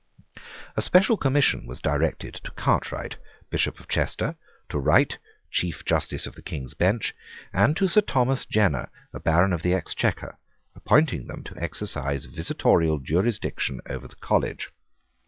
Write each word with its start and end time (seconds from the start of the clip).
A 0.75 0.81
special 0.81 1.15
commission 1.15 1.67
was 1.67 1.79
directed 1.79 2.33
to 2.43 2.49
Cartwright, 2.49 3.17
Bishop 3.51 3.79
of 3.79 3.87
Chester, 3.87 4.35
to 4.69 4.79
Wright, 4.79 5.15
Chief 5.51 5.85
justice 5.85 6.25
of 6.25 6.33
the 6.33 6.41
King's 6.41 6.73
Bench, 6.73 7.13
and 7.53 7.77
to 7.77 7.87
Sir 7.87 8.01
Thomas 8.01 8.47
Jenner, 8.47 8.89
a 9.13 9.19
Baron 9.19 9.53
of 9.53 9.61
the 9.61 9.75
Exchequer, 9.75 10.39
appointing 10.73 11.27
them 11.27 11.43
to 11.43 11.55
exercise 11.57 12.25
visitatorial 12.25 12.97
jurisdiction 12.99 13.79
over 13.87 14.07
the 14.07 14.15
college. 14.15 14.71